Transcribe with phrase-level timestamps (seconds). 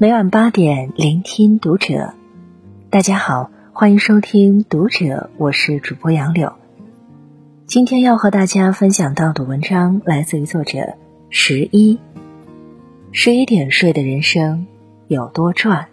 [0.00, 2.14] 每晚八点，聆听读者。
[2.88, 5.04] 大家好，欢迎收听《读者》，
[5.38, 6.52] 我是主播杨柳。
[7.66, 10.94] 今天要和大家分享到的文章来自于作者
[11.30, 11.98] 十一。
[13.10, 14.68] 十一点睡的人生
[15.08, 15.88] 有多赚？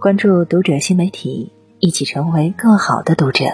[0.00, 3.44] 关注《读者》新媒体，一起成为更好的读者。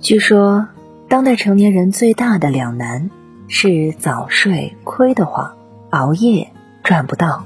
[0.00, 0.68] 据说，
[1.08, 3.10] 当代成年人最大的两难
[3.48, 5.56] 是早睡亏得慌，
[5.90, 6.52] 熬夜
[6.84, 7.44] 赚不到。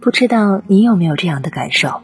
[0.00, 2.02] 不知道你有没有这样的感受？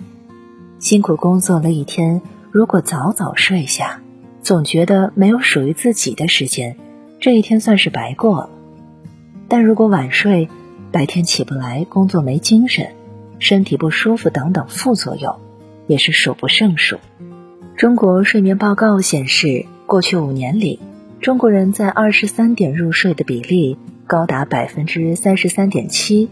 [0.79, 4.01] 辛苦工作了一天，如果早早睡下，
[4.43, 6.77] 总觉得没有属于自己的时间，
[7.21, 8.51] 这一天算是白过了。
[9.49, 10.49] 但如果晚睡，
[10.91, 12.95] 白天起不来，工作没精神，
[13.39, 15.37] 身体不舒服等等副作用，
[15.87, 16.97] 也是数不胜数。
[17.81, 20.79] 中国睡眠报告显示，过去五年里，
[21.23, 26.29] 中国人在二十三点入睡的比例高达百分之三十三点七，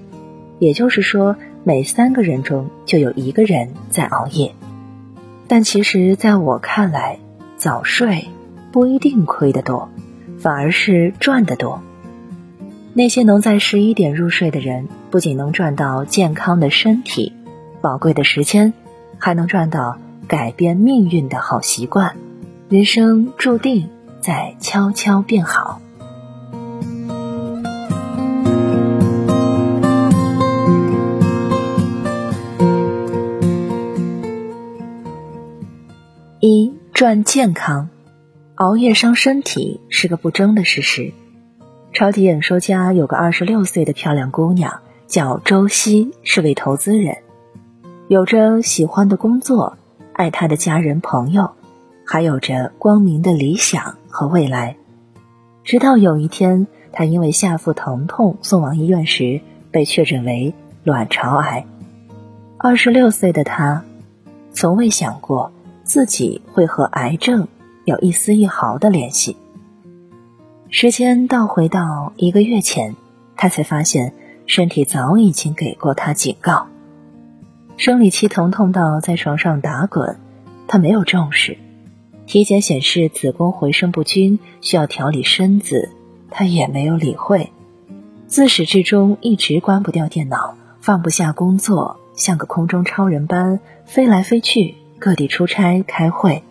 [0.59, 4.53] 也就是说，每三个人中就有一个人在熬夜。
[5.47, 7.19] 但其实，在我看来，
[7.57, 8.29] 早睡
[8.71, 9.89] 不一定亏得多，
[10.39, 11.81] 反而是赚得多。
[12.93, 17.33] 那些能在十一点入睡的人，不仅能赚到健康的身体、
[17.81, 18.75] 宝贵的时间，
[19.17, 19.97] 还能赚到。
[20.29, 22.15] 改变命运的好习惯，
[22.69, 23.89] 人生注定
[24.21, 25.81] 在悄悄变好。
[36.41, 37.89] 一赚健康，
[38.57, 41.15] 熬夜伤身体是个不争的事实。
[41.95, 47.17] 超级演说家有个二十六岁的漂亮姑娘，叫周曦，是位投资人，
[48.09, 49.79] 有着喜欢的工作。
[50.19, 51.49] 爱他的家人朋友，
[52.05, 54.77] 还有着光明的理想和未来。
[55.63, 59.41] 直到有一天，他因为下腹疼痛送往医院时，
[59.71, 60.53] 被确诊为
[60.83, 61.65] 卵巢癌。
[62.57, 63.85] 二十六岁的他，
[64.51, 65.53] 从未想过
[65.85, 67.47] 自己会和癌症
[67.85, 69.37] 有一丝一毫的联系。
[70.69, 72.97] 时间倒回到一个月前，
[73.37, 74.13] 他才发现
[74.47, 76.67] 身体早已经给过他警告。
[77.79, 80.19] 生理期疼痛到在床上打滚，
[80.67, 81.57] 他没有重视；
[82.27, 85.89] 体检显示子宫回声不均，需要调理身子，
[86.29, 87.53] 他也没有理会。
[88.27, 96.43] 自始至终一直关不掉电脑，放不下工作，像个空中超人般飞来飞去，各地出差开会，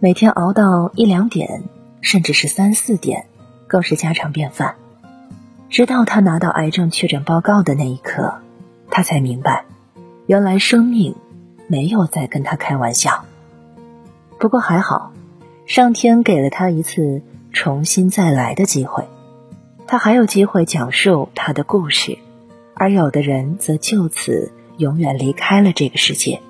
[0.00, 1.62] 每天熬到一两点，
[2.00, 3.26] 甚至是三四点，
[3.68, 4.74] 更是家常便饭。
[5.70, 8.34] 直到他拿到癌症确诊报告的那一刻，
[8.90, 9.64] 他才明白。
[10.28, 11.14] 原来生命
[11.68, 13.24] 没有在跟他开玩笑。
[14.38, 15.14] 不过还好，
[15.64, 19.08] 上天给了他一次重新再来的机会，
[19.86, 22.18] 他还有机会讲述他的故事，
[22.74, 26.42] 而有的人则就此永远离开了这个世界。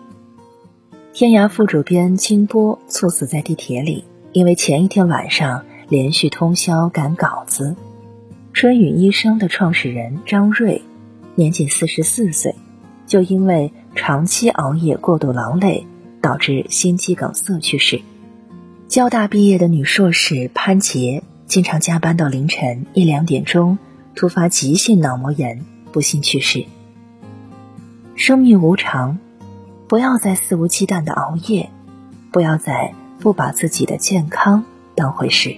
[1.12, 4.02] 天涯副主编金波猝死在地铁里，
[4.32, 7.76] 因为前一天晚上连续通宵赶稿子。
[8.52, 10.82] 春雨医生的创始人张瑞，
[11.36, 12.56] 年仅四十四岁。
[13.08, 15.86] 就因为长期熬夜、过度劳累，
[16.20, 18.02] 导致心肌梗塞去世。
[18.86, 23.78] 交大毕业的女硕士潘杰，经常加班到凌晨一两点钟，
[24.14, 26.66] 突发急性脑膜炎，不幸去世。
[28.14, 29.18] 生命无常，
[29.88, 31.70] 不要再肆无忌惮的熬夜，
[32.30, 34.64] 不要再不把自己的健康
[34.94, 35.56] 当回事。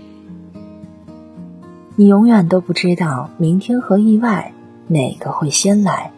[1.97, 4.53] 你永远都不知道明天和意外
[4.87, 6.13] 哪个会先来。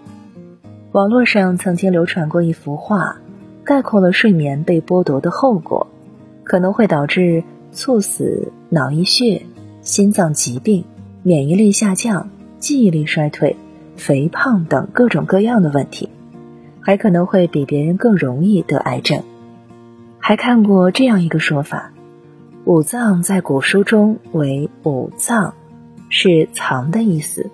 [0.92, 3.16] 网络上曾经流传过一幅画，
[3.64, 5.86] 概括了睡眠被剥夺的后果，
[6.44, 7.42] 可能会导致
[7.72, 9.40] 猝死、脑溢血、
[9.80, 10.84] 心脏疾病、
[11.22, 12.28] 免疫力下降、
[12.58, 13.56] 记忆力衰退、
[13.96, 16.10] 肥胖等各种各样的问题，
[16.82, 19.22] 还可能会比别人更容易得癌症。
[20.18, 21.90] 还看过这样一个说法：
[22.66, 25.54] 五脏在古书中为五脏，
[26.10, 27.48] 是藏的意思。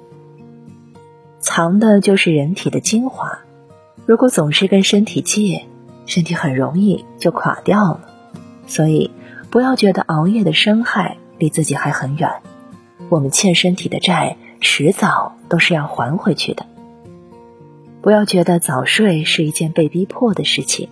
[1.41, 3.41] 藏的就是人体的精华，
[4.07, 5.67] 如果总是跟身体借，
[6.05, 8.01] 身体很容易就垮掉了。
[8.67, 9.11] 所以，
[9.51, 12.31] 不要觉得熬夜的伤害离自己还很远，
[13.09, 16.67] 我们欠身体的债，迟早都是要还回去的。
[18.03, 20.89] 不要觉得早睡是一件被逼迫的事情，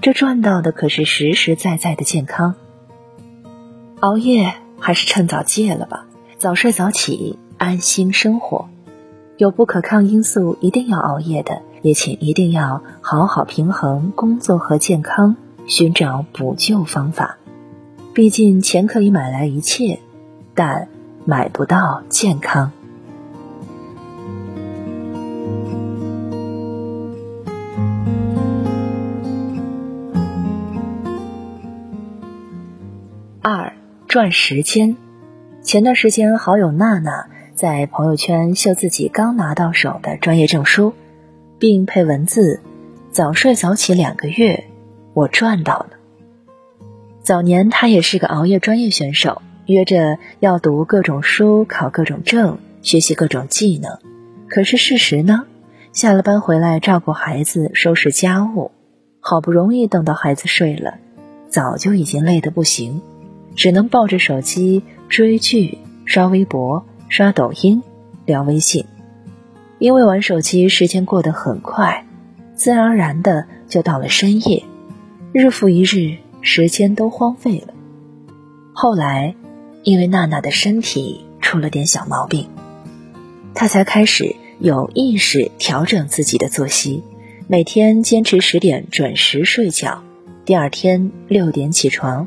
[0.00, 2.54] 这赚到的可是实实在在的健康。
[4.00, 6.06] 熬夜还是趁早戒了吧，
[6.38, 8.68] 早睡早起，安心生活。
[9.42, 15.34] 有不可抗因素一定要熬夜的，也请一定要好好平衡工作和健康，
[15.66, 17.38] 寻找补救方法。
[18.14, 19.98] 毕竟钱可以买来一切，
[20.54, 20.86] 但
[21.24, 22.70] 买不到健康。
[33.40, 33.72] 二
[34.06, 34.96] 赚时间。
[35.62, 37.26] 前段时间，好友娜娜
[37.62, 40.94] 在朋友圈秀自己刚拿到手的专业证书，
[41.60, 42.60] 并配文字
[43.12, 44.64] ：“早睡早起两个月，
[45.14, 45.90] 我赚到了。”
[47.22, 53.96] 早年他也是个熬夜专业选手，约着要读各种书、考各种证、学习各种技能。
[54.48, 55.44] 可是事实呢？
[55.92, 58.72] 下了班回来照顾孩子、收拾家务，
[59.20, 60.94] 好不容易等到孩子睡了，
[61.48, 63.00] 早就已经累得不行，
[63.54, 67.82] 只能抱着手机追剧、刷微博、刷抖音、
[68.24, 68.86] 聊微信。
[69.78, 72.06] 因为玩手机时间过得很快，
[72.54, 74.64] 自然而然的就到了深夜，
[75.34, 76.16] 日复一日。
[76.40, 77.74] 时间都荒废了。
[78.72, 79.36] 后来，
[79.82, 82.48] 因为娜娜的身体出了点小毛病，
[83.54, 87.04] 她才开始有意识调整自己的作息，
[87.46, 90.02] 每天坚持十点准时睡觉，
[90.46, 92.26] 第二天六点起床。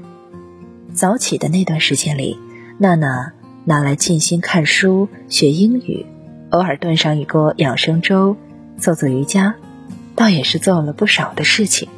[0.94, 2.38] 早起的那段时间里，
[2.78, 3.34] 娜娜
[3.65, 6.06] 拿来静心看书、学英语，
[6.51, 8.38] 偶尔炖上一锅养生粥，
[8.77, 9.56] 做做瑜伽，
[10.15, 11.89] 倒也是做了不少的事情。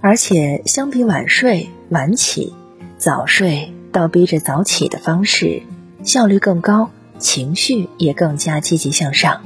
[0.00, 2.52] 而且相比晚睡晚起，
[2.98, 5.62] 早睡倒逼着早起的方式，
[6.02, 9.40] 效率更高，情绪也更加积极向上。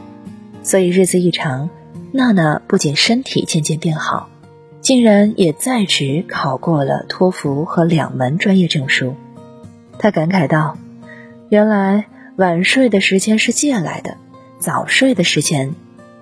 [0.63, 1.69] 所以日子一长，
[2.13, 4.31] 娜娜不仅身体渐渐变好，
[4.81, 9.15] 竟然也在职考过了托福和两门专业证书。
[9.99, 10.79] 他感慨道
[11.51, 12.07] ：“原来
[12.37, 14.17] 晚睡的时间是借来的，
[14.59, 15.75] 早睡的时间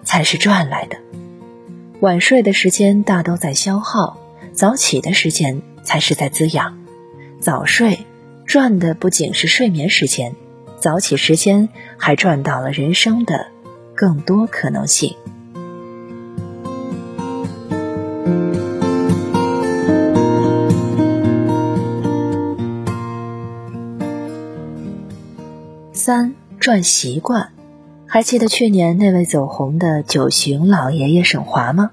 [0.05, 0.97] 才是赚来的。
[2.01, 4.21] 晚睡的时间大都在消耗。”
[4.57, 6.79] 早起的时间才是在滋养，
[7.41, 8.07] 早睡
[8.47, 10.35] 赚的不仅是睡眠时间，
[10.81, 11.69] 早起时间
[11.99, 13.49] 还赚到了人生的
[13.95, 15.15] 更多可能性。
[26.07, 27.49] 三赚习惯，
[28.07, 31.91] 还记得去年那位走红的九旬老爷爷沈华吗？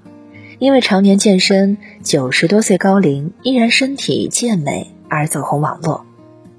[0.60, 6.06] 因为常年健身，九十多岁高龄依然身体健美而走红网络，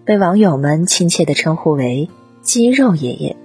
[0.04, 2.10] 被网友们亲切地称呼为
[2.44, 3.38] “肌肉爷爷”。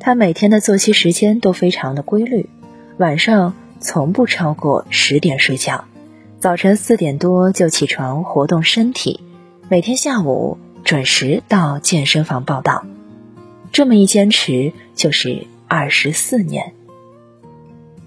[0.00, 2.48] 他每天的作息时间都非常的规律，
[2.96, 5.84] 晚上从不超过十点睡觉，
[6.38, 9.20] 早晨四点多就起床活动身体，
[9.68, 12.86] 每天下午准时到健身房报道。
[13.72, 16.72] 这么一坚持就是二十四年。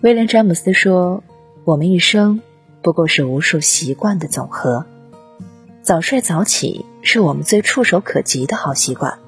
[0.02, 1.24] 威廉·詹姆斯说。
[1.64, 2.42] 我们一生
[2.82, 4.84] 不过是无数习惯的总和。
[5.84, 9.20] 早睡早起是我们最触手可及的好习惯，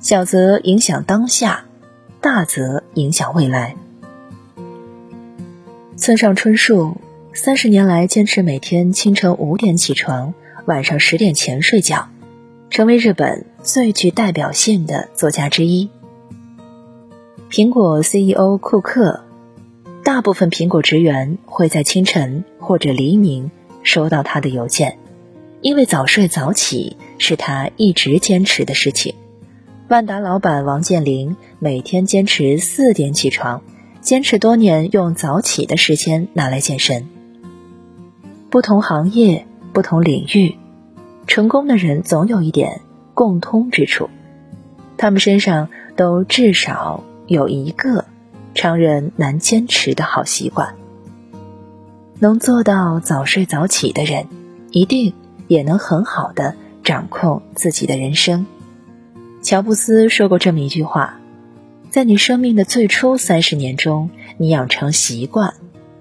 [0.00, 1.66] 小则影响当下，
[2.22, 3.76] 大则影响未来。
[5.98, 6.96] 村上春树
[7.34, 10.32] 三十年来坚持每天清晨五点起床，
[10.64, 12.08] 晚上十点前睡觉，
[12.70, 15.90] 成为日本最具代表性的作家之一。
[17.50, 19.24] 苹果 CEO 库克。
[20.04, 23.50] 大部分苹果职员会在清晨或者黎明
[23.82, 24.98] 收到他的邮件，
[25.62, 29.16] 因为早睡早起是他一直坚持的事情。
[29.88, 33.64] 万达老板王健林每天坚持四点起床，
[34.00, 37.08] 坚持多年，用早起的时间拿来健身。
[38.48, 40.54] 不同行业、不同领域，
[41.26, 42.80] 成功的人总有一点
[43.16, 44.10] 共通之处，
[44.96, 48.04] 他们身上都至少有一个。
[48.58, 50.76] 常人难坚持的好习惯，
[52.18, 54.28] 能做到早睡早起的人，
[54.70, 55.12] 一定
[55.46, 58.46] 也能很好的掌控自己的人生。
[59.42, 61.20] 乔布斯说过这么一句话：
[61.90, 64.08] 在你生命的最初三十年中，
[64.38, 65.52] 你养成习惯；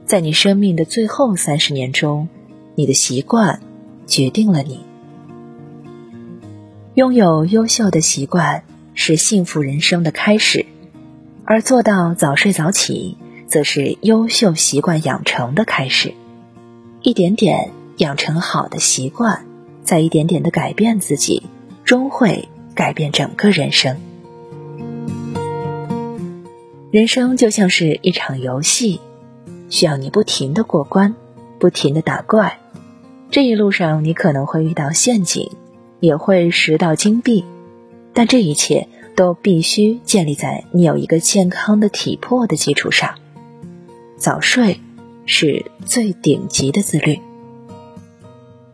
[0.05, 2.29] 在你生命的最后三十年中，
[2.75, 3.59] 你的习惯
[4.07, 4.84] 决定了你。
[6.95, 10.65] 拥有优秀的习惯是幸福人生的开始。
[11.43, 16.13] 而做到早睡早起，则是优秀习惯养成的开始。
[17.01, 19.45] 一点点养成好的习惯，
[19.83, 21.43] 再一点点的改变自己，
[21.83, 23.97] 终会改变整个人生。
[26.91, 29.01] 人生就像是一场游戏，
[29.69, 31.13] 需要你不停的过关，
[31.59, 32.57] 不停的打怪。
[33.31, 35.51] 这一路上，你可能会遇到陷阱，
[36.05, 37.43] 也会拾到金币，
[38.13, 38.87] 但这一切。
[39.15, 43.15] 都必须建立在你有一个健康的体魄的基础上。
[44.17, 44.81] 早睡
[45.25, 47.21] 是最顶级的自律。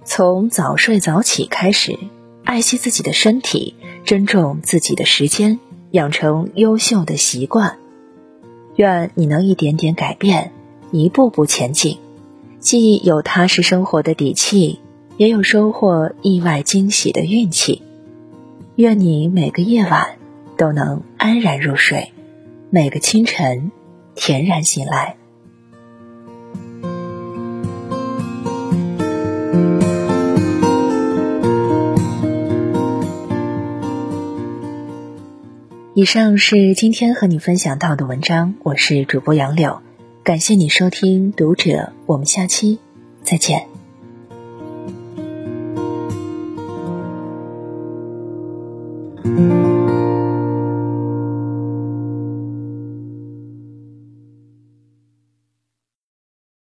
[0.04, 1.96] 从早睡早起开始，
[2.44, 5.60] 爱惜自己的身体，珍重自己的时间，
[5.92, 7.78] 养成优秀的习惯。
[8.78, 10.52] 愿你能一点点改变，
[10.92, 12.00] 一步步前进，
[12.60, 14.80] 既有踏实生活的底气，
[15.22, 17.84] 也有收获意外惊喜的运气。
[18.74, 20.18] 愿你每个夜晚
[20.58, 22.12] 都能安然入睡，
[22.72, 23.72] 每个清晨
[24.16, 25.18] 恬然醒来。
[35.94, 39.84] 以上是今天和你分享到的文章，我是主播杨柳，
[40.24, 42.80] 感谢你收听读者，我们下期
[43.22, 43.71] 再见。